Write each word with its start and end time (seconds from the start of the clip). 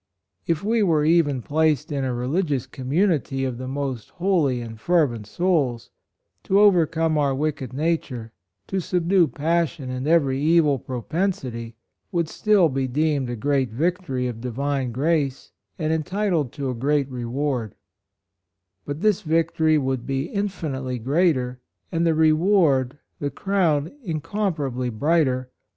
If 0.47 0.63
we 0.63 0.81
were 0.81 1.05
even 1.05 1.43
placed 1.43 1.91
in 1.91 2.03
a 2.03 2.11
religious 2.11 2.65
community 2.65 3.45
of 3.45 3.59
the 3.59 3.67
most 3.67 4.09
holy 4.09 4.59
and 4.59 4.79
fervent 4.81 5.27
souls, 5.27 5.91
to 6.41 6.59
overcome 6.59 7.19
our 7.19 7.35
wicked 7.35 7.71
nature— 7.71 8.31
to 8.69 8.79
subdue 8.79 9.27
passion 9.27 9.91
and 9.91 10.07
every 10.07 10.41
evil 10.41 10.79
propensity 10.79 11.75
would 12.11 12.27
still 12.29 12.67
be 12.67 12.87
deemed 12.87 13.29
a 13.29 13.35
great 13.35 13.69
victory 13.69 14.25
of 14.25 14.41
divine 14.41 14.91
grace 14.91 15.51
and 15.77 15.93
entitled 15.93 16.51
to 16.53 16.71
a 16.71 16.73
great 16.73 17.07
reward; 17.07 17.75
but 18.85 19.01
this 19.01 19.21
victory 19.21 19.77
would 19.77 20.07
be 20.07 20.25
infinitely 20.29 20.97
greater, 20.97 21.59
and 21.91 22.07
the 22.07 22.15
reward, 22.15 22.97
the 23.19 23.29
crown 23.29 23.91
incomparably 24.01 24.89
brighter, 24.89 25.31
MONUMENT. 25.35 25.49